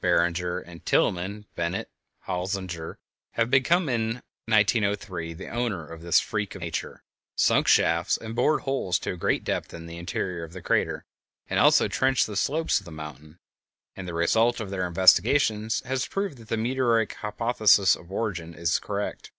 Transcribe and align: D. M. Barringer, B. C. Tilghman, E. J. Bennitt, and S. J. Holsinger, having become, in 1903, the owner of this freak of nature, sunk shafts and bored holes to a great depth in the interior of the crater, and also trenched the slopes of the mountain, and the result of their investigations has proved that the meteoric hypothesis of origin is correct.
D. 0.00 0.08
M. 0.08 0.16
Barringer, 0.16 0.62
B. 0.64 0.72
C. 0.72 0.78
Tilghman, 0.86 1.40
E. 1.40 1.42
J. 1.42 1.46
Bennitt, 1.54 1.74
and 1.76 1.76
S. 1.84 1.84
J. 1.84 2.32
Holsinger, 2.60 2.96
having 3.32 3.50
become, 3.50 3.88
in 3.90 4.22
1903, 4.46 5.34
the 5.34 5.48
owner 5.50 5.86
of 5.86 6.00
this 6.00 6.18
freak 6.18 6.54
of 6.54 6.62
nature, 6.62 7.04
sunk 7.36 7.68
shafts 7.68 8.16
and 8.16 8.34
bored 8.34 8.62
holes 8.62 8.98
to 9.00 9.12
a 9.12 9.18
great 9.18 9.44
depth 9.44 9.74
in 9.74 9.84
the 9.84 9.98
interior 9.98 10.44
of 10.44 10.54
the 10.54 10.62
crater, 10.62 11.04
and 11.46 11.60
also 11.60 11.88
trenched 11.88 12.26
the 12.26 12.36
slopes 12.36 12.78
of 12.78 12.86
the 12.86 12.90
mountain, 12.90 13.38
and 13.94 14.08
the 14.08 14.14
result 14.14 14.60
of 14.60 14.70
their 14.70 14.86
investigations 14.86 15.82
has 15.84 16.06
proved 16.08 16.38
that 16.38 16.48
the 16.48 16.56
meteoric 16.56 17.12
hypothesis 17.12 17.94
of 17.94 18.10
origin 18.10 18.54
is 18.54 18.78
correct. 18.78 19.30